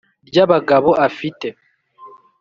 [0.29, 1.47] Ry'abagabo afite,